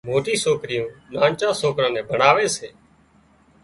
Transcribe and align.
موٽِي 0.09 0.35
سوڪريون 0.43 0.87
نانچان 1.17 1.53
نين 1.93 2.01
ڀڻاوي 2.09 2.47
سي 2.57 2.69